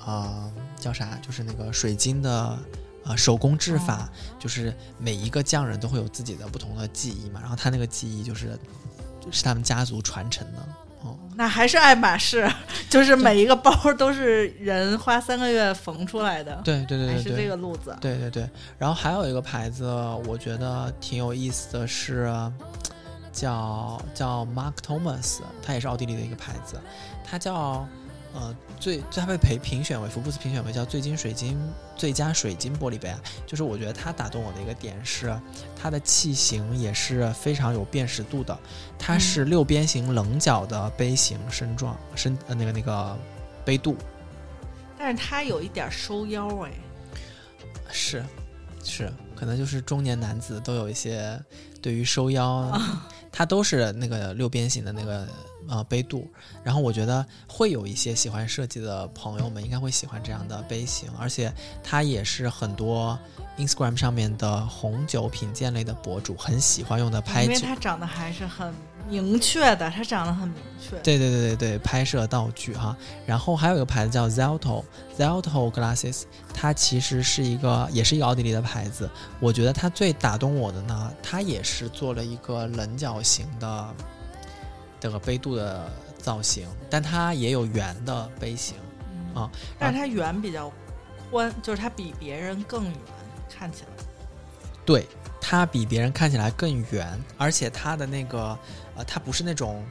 [0.06, 1.18] 呃，叫啥？
[1.22, 2.58] 就是那个水晶的。
[3.06, 8.58] 呃，手工制法、就是每一个匠人都会有自己的不同的技艺嘛，然后他那个技艺就是
[9.30, 10.58] 是他们家族传承的，
[11.02, 12.46] 哦，那还是爱马仕，
[12.90, 17.96] 就是每一个包都是人花三个月缝出来的，对对对还是这个路子。
[18.02, 19.86] 对对对，然后还有一个牌子，
[20.26, 22.30] 我觉得挺有意思的是，
[23.32, 26.80] 叫叫 Mark Thomas，它也是奥地利的一个牌子，
[27.24, 27.86] 它叫
[28.32, 31.58] 呃最它被评评选为福布斯评选为叫最金水晶
[31.96, 35.38] 最佳水晶玻璃杯啊，就是我觉得它打动我的一个点是
[35.76, 38.56] 它的器型也是非常有辨识度的，
[38.98, 43.18] 它是六边形棱角的杯型身状身呃那个那个
[43.64, 43.96] 杯肚
[44.98, 46.72] 但是它有一点收腰哎，
[47.90, 48.24] 是
[48.84, 51.38] 是，可能就是中年男子都有一些
[51.82, 52.70] 对于收腰，
[53.40, 55.26] 它都是那个六边形的那个
[55.66, 56.30] 呃杯肚，
[56.62, 61.50] 然后我觉得会有一些喜欢设计的朋友们应该会喜欢这样的杯型，而且
[61.82, 63.18] 它也是很多
[63.56, 67.52] Instagram 上面的红酒品鉴类的博主很喜欢用的拍酒。
[67.52, 68.74] 因为它长得还是很
[69.10, 70.96] 明确的，它长得很明确。
[71.00, 72.96] 对对对对对，拍摄道具哈。
[73.26, 76.22] 然后还有一个牌子叫 Zelto，Zelto Glasses，
[76.54, 79.10] 它其实是一个也是一个奥地利的牌子。
[79.40, 83.94] 我觉得它最打动我的呢，它也是做了一个棱角形的
[84.98, 88.76] 这个杯度的造型，但它也有圆的杯型。
[89.34, 90.72] 嗯啊但是它圆比较
[91.30, 92.94] 宽，就是它比别人更圆，
[93.48, 93.88] 看起来。
[94.84, 95.06] 对，
[95.40, 98.58] 它比别人看起来更圆，而且它的那个
[98.94, 99.84] 呃，它不是那种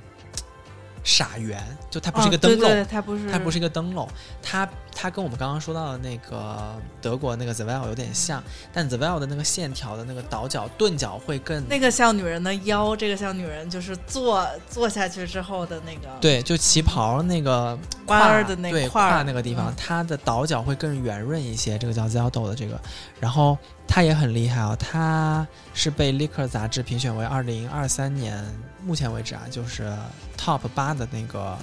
[1.03, 2.69] 傻圆，就它不是一个灯笼。
[2.69, 4.07] 哦对对，它不是，它不是一个灯笼，
[4.41, 19.09] 它它跟我们刚刚说到的那个德国那个 The Well 有点像，但 The Well 的那个线条的那个倒角钝角会更那个像女人的腰，这个像女人就是坐坐下去之后的那个对，就旗袍那个弯儿的那对块儿。
[19.11, 19.75] 胯那个地方，嗯。
[19.77, 22.79] 它的倒角会更圆润一些，这个叫 Zeldo 的这个，
[23.19, 23.57] 然后
[23.87, 28.43] 它也很厉害啊，它是被 Liquor 杂志评选为二零二三年
[28.83, 29.91] 目前为止啊，就是
[30.37, 31.59] Top 八的那个啊、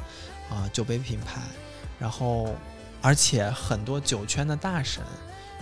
[0.50, 1.40] 呃酒杯品牌，
[1.98, 2.54] 然后
[3.02, 5.02] 而且很多酒圈的大神。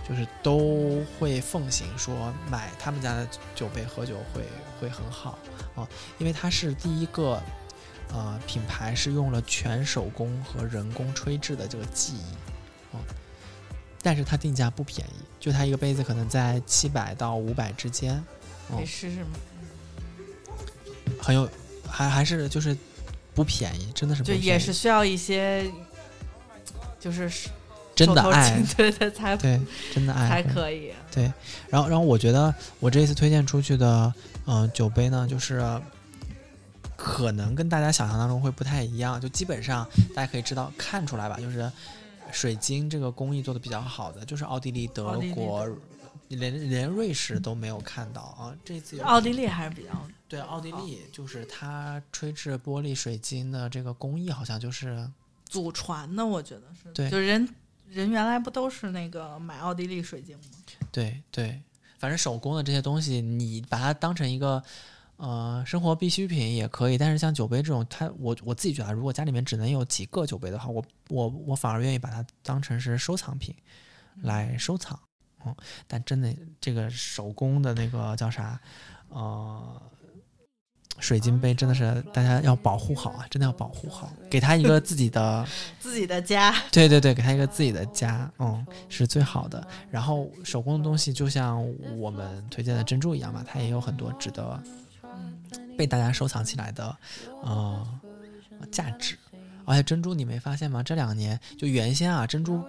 [0.06, 4.42] 就是都会奉行说买他们家的酒杯喝酒会
[4.78, 5.38] 会很好
[5.74, 5.88] 啊，
[6.18, 7.42] 因为它是第一个
[8.12, 12.34] 呃品牌是用了全手工和人工吹制的这个技艺
[12.92, 13.00] 啊，
[14.02, 18.22] 但是它定价不便宜，就它一个杯子可能在七百到五百之间，
[18.68, 19.30] 可以试试吗？
[21.24, 21.48] 很有
[21.88, 22.76] 还还是就是
[23.34, 25.64] 不便宜，真的是不就便宜，也是需要一些，
[27.00, 27.30] 就是
[27.94, 29.58] 真的手头爱紧，对对，才 对，
[29.94, 30.92] 真的爱才可以。
[31.10, 31.32] 对，
[31.70, 34.12] 然后然后我觉得我这一次推荐出去的，
[34.44, 35.64] 嗯、酒杯呢，就是
[36.94, 41.72] 可能跟大家想象当中会不太一样，就基本上大家可以知道看出来吧，就是
[42.32, 45.66] 水晶这个工艺做的比较好的，就是奥地利、德奥地利国。
[46.28, 48.56] 连连瑞士都没有看到啊！
[48.64, 49.90] 这次奥地利还是比较
[50.26, 55.08] 对奥地利，就是它吹制玻璃水晶的这个工艺，好像就是
[55.44, 56.90] 祖传的，我觉得是。
[56.92, 57.48] 对就人
[57.88, 60.44] 人原来不都是那个买奥地利水晶吗？
[60.90, 61.60] 对对，
[61.98, 64.62] 反正手工的这些东西，你把它当成一个
[65.16, 66.98] 呃生活必需品也可以。
[66.98, 73.54] 但是像酒杯这种，它我我自己觉得啊，如果家里面只能有几个酒杯的话，我我我反而愿意把它当成是收藏品
[74.22, 74.98] 来收藏。
[75.46, 75.54] 嗯，
[75.86, 78.60] 但真的这个手工的那个叫啥
[79.08, 79.82] 呃。
[81.00, 85.44] 水晶杯真的是大家要保护好啊，真的要保护好，给他一个自己的
[85.80, 89.66] 自己的家，对对对，给他一个自己的家，嗯，是最好的。
[89.90, 91.60] 然后手工的东西，就像
[91.98, 94.62] 我们推荐的珍珠一样嘛，它也有很多值得
[95.76, 96.96] 被大家收藏起来的，
[97.42, 98.00] 呃，
[98.70, 99.18] 价值。
[99.64, 100.80] 而且珍珠，你没发现吗？
[100.80, 102.64] 这两年就原先啊，珍珠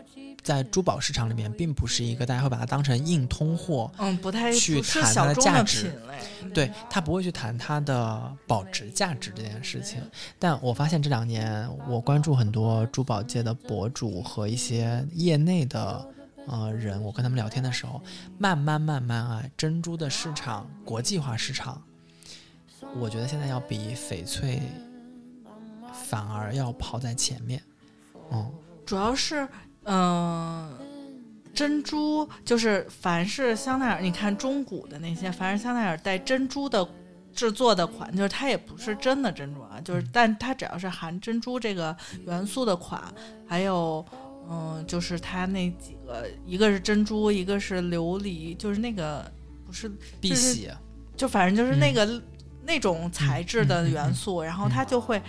[0.45, 5.91] 在珠宝市场里面并不是一个大家会把它当成硬通货，嗯，不太去谈它的的价值。
[6.53, 9.99] 对他不会去谈它的保值价值这件事情，
[10.37, 16.07] 但我发现这两年我关注很多珠宝界的博主和一些业内的
[16.47, 17.99] 呃人，我跟他们聊天的时候，
[18.37, 21.81] 慢慢慢慢啊，珍珠的市场国际化市场，
[22.97, 24.61] 我觉得现在要比翡翠
[25.91, 27.61] 反而要跑在前面，
[28.31, 28.49] 嗯，
[28.85, 29.45] 主要是，
[29.85, 30.69] 嗯、
[31.53, 36.87] 珍珠就是凡是香奈儿，你看中古的那些，凡是香奈儿带珍珠的
[37.33, 41.95] 制作的款，就是它也不是真的珍珠啊，就是但它只要是含珍珠这个
[42.25, 43.01] 元素的款，
[43.47, 44.05] 还有。
[44.47, 49.25] 嗯，就是它那几个，一个是珍珠，一个是琉璃，就是那个
[49.65, 49.89] 不是
[50.21, 50.69] 碧就是玺，
[51.17, 52.21] 就反正就是那嗯个、
[52.63, 55.19] 那种材质的元素，然后它就会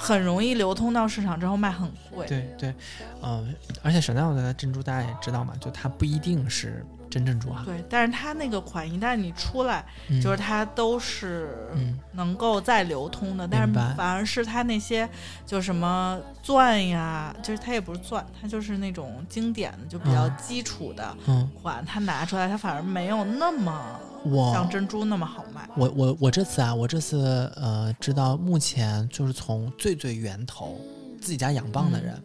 [0.00, 2.26] 很容易流通到市场之后卖很贵。
[2.26, 2.74] 对对，
[3.22, 11.98] 嗯、而且 Chanel 的珍珠大家也知道嘛，就它不一定是真珍珠啊，对，但是它那个款一旦你出来，嗯就是它都是嗯。
[12.12, 15.08] 能够再流通的，但是反而是它那些
[15.46, 25.68] 就什么钻呀，就是它也不是钻，它就是那种经典的，就比较嗯基础的嗯，款，它拿出来它反而没有那么我像珍珠那么好卖。
[25.76, 30.80] 我我我这次啊，我这次呃知道目前就是从最最源头
[31.20, 32.20] 自己家养蚌的人，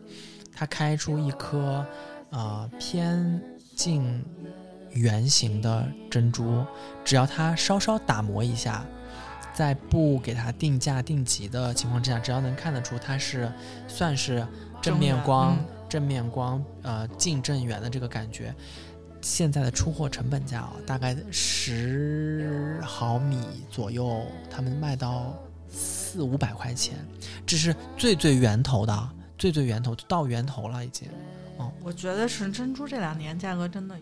[0.54, 1.86] 他开出一颗
[2.32, 3.40] 呃偏
[3.76, 4.26] 近
[4.96, 6.66] 圆形的珍珠，
[7.06, 8.86] 只要它稍稍打磨一下，
[9.54, 13.50] 在不给它定价定级的情况之下，只要能看得出它是
[13.88, 14.46] 算是
[14.82, 18.54] 正面光、嗯正面光呃近正圆的这个感觉。
[19.22, 23.40] 现在的出货成本价啊，大概十毫米
[23.72, 25.34] 左右，他们卖到
[25.70, 26.96] 四五百块钱，
[27.46, 31.08] 这是最最源头的，最最源头到源头了已经。
[31.82, 33.96] 我觉得是珍珠这两年价格真的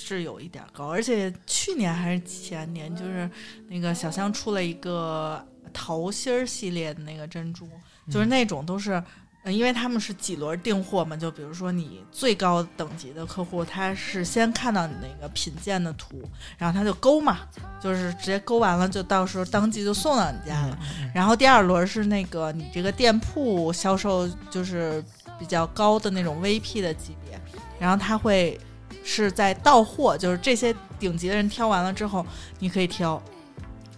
[0.00, 3.30] 是有一点高，而且去年还是前年，就是
[3.68, 7.68] 那个小香出了一个桃心儿系列的那个珍珠，
[8.10, 8.92] 就是那种都是。
[8.94, 9.04] 嗯
[9.46, 16.22] 因为他们是几轮订货嘛，就比如说你最高等级的客户，他是先看到你那个品鉴的图，
[16.58, 17.38] 然后他就勾嘛，
[17.82, 20.78] 就是直接勾完了，就到时候当即就送到你家了。
[21.14, 25.02] 然后第二轮是那个你这个店铺销售就是
[25.38, 27.40] 比较高的那种 VP 的级别，
[27.78, 28.60] 然后他会
[29.02, 32.24] 是在到货，就是这些顶级的人挑完了之后，
[32.58, 33.20] 你可以挑，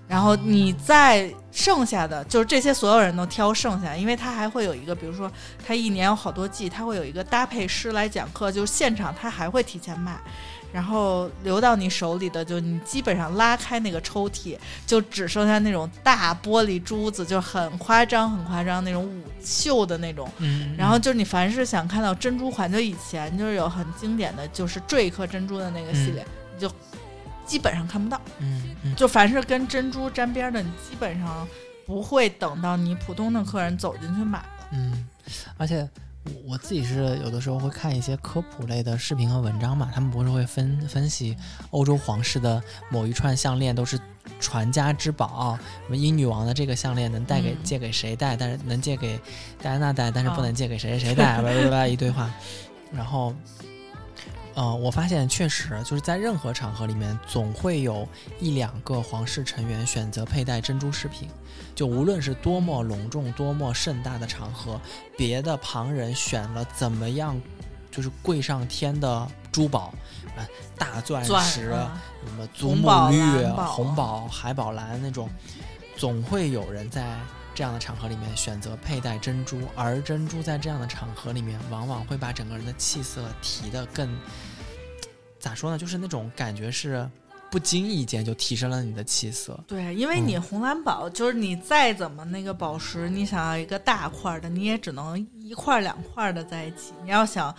[0.09, 5.31] 然后你再剩下的就是这些所有人都挑剩下，因为他还会有一个，比如说
[5.67, 10.19] 他一年有好多季，他会有一个搭配师来讲课，就是现场他还会提前卖。
[10.73, 14.57] 然后流到你手里的，就你基本上拉开那个抽屉，
[14.87, 20.31] 就只剩下那种大玻璃珠子，就很夸张、很夸张那种舞绣的那种。
[20.39, 26.73] 嗯，然后就是你凡是想看到珍珠环，就以前就是有很经典的就是坠颗珍珠的那个系列，你就
[27.45, 28.21] 基本上看不到。
[28.39, 31.47] 嗯嗯就凡是跟珍珠沾边的，你基本上
[31.85, 34.69] 不会等到你普通的客人走进去买了。
[34.73, 35.07] 嗯，
[35.59, 35.87] 而且
[36.25, 41.37] 我我自己是有的时候会看一些科普类的视频和文章嘛，他们不是会分分析
[41.71, 43.99] 欧洲皇室的某一串项链都是
[44.39, 49.19] 传家之宝，什么英女王的这个项链能带给、嗯借给谁戴，但是能借给
[49.61, 52.31] 戴安娜戴，但是不哦能借给谁谁谁戴，叭叭叭一堆话，
[52.93, 53.35] 然后。
[54.55, 58.07] 呃，我发现确实就是在任何场合里面，总会有
[58.39, 61.29] 一两个皇室成员选择佩戴珍珠饰品。
[61.75, 64.79] 就无论是多么隆重、多么盛大的场合，
[65.17, 67.41] 别的旁人选了怎么样，
[67.91, 69.93] 就是贵上天的珠宝，
[70.37, 70.45] 啊，
[70.77, 71.91] 大钻钻石，嗯
[72.27, 75.31] 什么祖母绿、红宝、海宝蓝那种，
[75.97, 77.17] 总会有人在
[77.55, 84.09] 这样的场合里面选择佩戴珍珠，而珍珠在这样的场合里面，往往会把整个人的气色提得更，
[85.39, 85.79] 咋说呢？
[85.79, 87.09] 就是那种感觉是
[87.51, 89.59] 不经意间就提升了你的气色。
[89.67, 96.95] 对，因为你红蓝宝、就是你再怎么那个宝石，你想要一个大块儿的，你也只能一块儿两块儿的在一起。
[97.05, 97.55] 你要想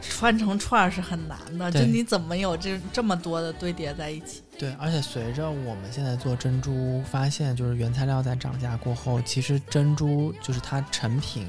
[0.00, 4.42] 穿成串儿是很难的，就你怎么有这这么多的堆叠在一起？
[4.58, 11.46] 对，而且随着我们现在做珍珠，发现就是原材料在涨价过后，其实珍珠就是它成品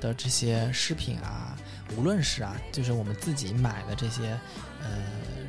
[0.00, 1.56] 的这些饰品啊，
[1.96, 4.38] 无论是啊，就是我们自己买的这些
[4.82, 4.88] 呃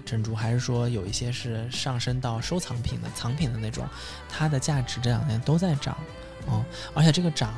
[0.06, 3.88] 珍珠，还是说有一些是上升到收藏品的藏品的那种，
[4.30, 5.97] 它的价值这两年都在涨，
[6.49, 7.53] 嗯，而且这个涨。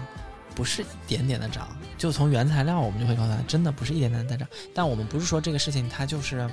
[0.58, 1.68] 不是一点点的涨，
[2.00, 4.48] 就从原材料我们就会告诉他，真的不是一点点的在涨。
[4.74, 6.50] 但我们不是说这个事情它就是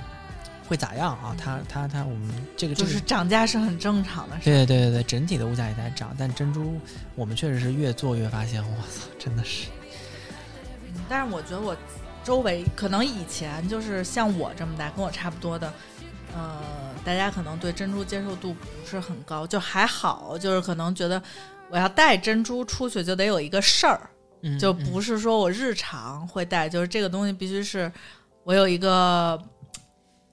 [0.68, 1.34] 会咋样啊？
[1.38, 4.44] 它它它，我们这个这个就是涨价是很正常的事。
[4.44, 6.78] 对对对对，整体的物价也在涨，但珍珠
[7.14, 9.68] 我们确实是越做越发现，我操，真的是，
[11.08, 11.74] 但是我觉得我
[12.22, 15.72] 周围可能以前就是像我这么大，跟我差不多的，
[16.36, 16.60] 呃，
[17.02, 21.22] 大家可能对珍珠接受度不是很高，就还好，就是可能觉得
[21.74, 24.08] 我要带珍珠出去就得有一个事儿，
[24.42, 27.90] 嗯，就嗯不是说我日常会带，就是这个东西必须是
[28.44, 29.36] 我有一个，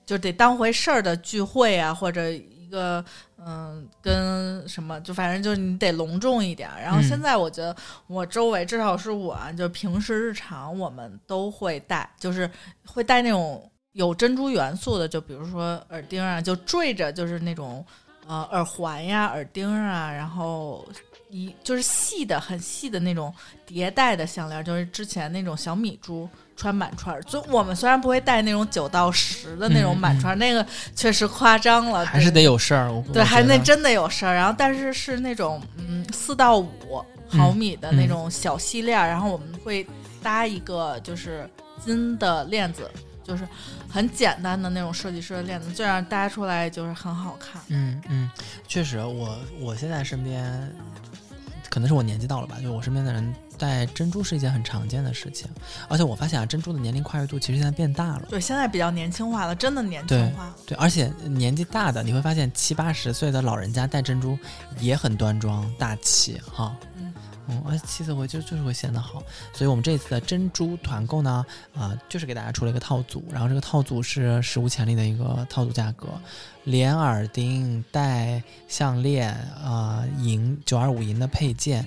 [0.06, 3.04] 就得当回事儿的聚会啊，或者一个
[3.44, 6.80] 嗯，跟什么，就反正就是你得隆重一点儿。
[6.80, 7.76] 然后嗯现在我觉得
[8.06, 12.48] 我周围至少是我啊，就平时日常我们都会带，就是
[12.86, 17.84] 会带那种有珍珠元素的，就比如说耳钉啊，就坠着就是那种
[18.28, 20.88] 呃耳环呀、耳钉啊，然后
[21.32, 23.34] 一就是细的很细的那种
[23.66, 27.24] 叠戴的项链，就是之前那种小米珠穿满串儿。
[27.24, 30.66] 就我们虽然不会戴那种九到十的那种满串儿，那个
[30.96, 34.36] 确实夸张了，还是得有事儿，我对，还那真的有事儿。
[34.36, 36.70] 然后但是是那种嗯四到五
[37.30, 39.88] 毫米的那种小细链儿，然后我们会
[40.22, 41.50] 搭一个就是
[41.84, 42.92] 金的链子，
[43.24, 43.48] 就是
[43.90, 47.62] 很简单的那种设计师的链子，这样搭出来就是很好看。
[47.70, 48.30] 嗯嗯，
[48.68, 50.44] 确实，我我现在身边
[51.72, 55.48] 可能是我年纪到了吧，就我身边的人戴珍珠是一件很常见的事情，
[55.88, 58.24] 而且我发现啊，珍珠的年龄跨越度其实现在变大了。
[58.30, 60.56] 对，现在比较年轻化了，真的年轻化了。
[60.66, 64.38] 对，而且年纪大的你会发现七八十岁的老人家戴珍珠
[64.82, 66.76] 也很端庄大气哈。
[66.98, 67.11] 嗯
[67.52, 69.22] 嗯，而且气色会就就是会显得好，
[69.52, 71.46] 所以我们这次的珍珠团购呢，
[71.76, 76.08] 啊、就是给大家出了一个套组，然后这个套组是史无前例的一个套组价格，
[76.64, 81.86] 连耳钉带项链，啊，银九二五银的配件，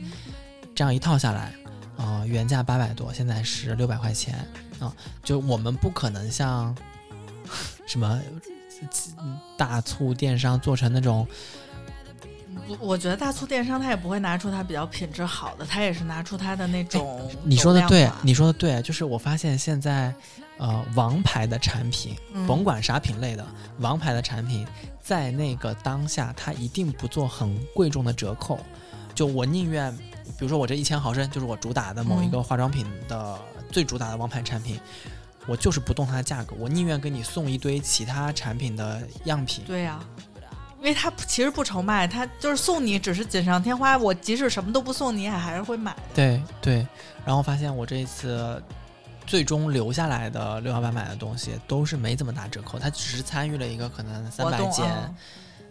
[0.74, 1.54] 这样一套下来，
[1.96, 4.46] 啊、原价八百多，现在是六百块钱，
[4.80, 6.76] 啊、就我们不可能像
[7.88, 8.20] 什么
[9.56, 11.26] 大促电商做成那种。
[12.68, 20.14] 我我觉得大促电商他也不会拿出他比较品质好的，他也是拿出他的那种、你说的对，你说的对，就是我发现现在，
[20.59, 23.46] 呃，王牌的产品，嗯甭管啥品类的，
[23.78, 24.66] 王牌的产品，
[25.02, 28.59] 在那个当下，它一定不做很贵重的折扣。
[29.14, 33.38] 就我宁愿，比如说我这一千毫升，就是我主打的某一个化妆品的、
[33.70, 34.80] 最主打的王牌产品，
[35.46, 39.62] 我就是不动它的价格，我宁愿给你送一堆其他产品的样品。
[39.64, 40.00] 对呀、
[40.85, 43.97] 因为他其实不愁卖，他就是送你只是锦上添花。
[43.97, 46.03] 我即使什么都不送你，也还是会买的。
[46.14, 46.87] 对对，
[47.24, 48.62] 然后发现我这一次
[49.26, 55.11] 最终留下来的六幺八买的东西都是没怎么打折扣，他只是参与了一个可能三百减啊，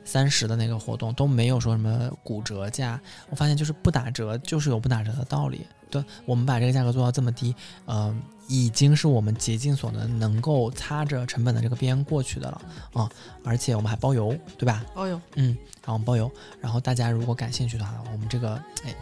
[0.03, 2.99] 三十的那个活动，都没有说什么骨折价。
[3.29, 5.67] 我发现就是不打折就是有不打折的道理。
[5.91, 7.55] 对我们把这个价格做到这么低，
[7.85, 12.61] 嗯、已经是我们竭尽所能能够擦着成本的这个边过去的了
[12.93, 13.09] 啊、
[13.43, 14.83] 而且我们还包邮，对吧？
[14.93, 16.31] 包邮，嗯，然后包邮，
[16.61, 18.93] 然后大家如果感兴趣的话，我们这个哎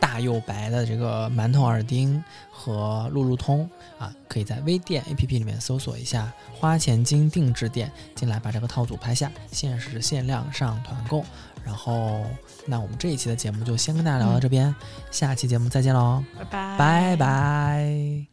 [0.00, 3.68] 大又白的这个馒头耳钉和路路通
[3.98, 11.24] 啊，可以在微店 APP 里面搜索一下“花钱精定制店”，进来把这个套组拍下，限时限量上团购。
[11.64, 12.26] 然后，
[12.66, 14.74] 那我们这一期的节目就先跟大家聊到这边，
[15.12, 17.16] 下期节目再见喽，拜拜，拜。
[17.16, 18.31] 拜。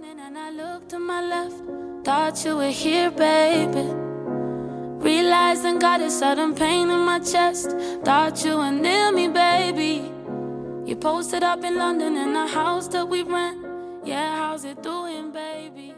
[0.00, 1.62] Morning and I looked to my left.
[2.06, 3.86] Thought you were here, baby.
[5.04, 7.76] Realized and got a sudden pain in my chest.
[8.02, 10.10] Thought you were near me, baby.
[10.86, 13.58] You posted up in London in a house that we rent.
[14.02, 15.89] Yeah, how's it doing, baby?